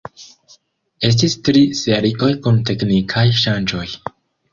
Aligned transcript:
Estis 1.09 1.35
tri 1.49 1.61
serioj 1.79 2.31
kun 2.47 2.57
teknikaj 2.71 3.27
ŝanĝoj. 3.43 3.85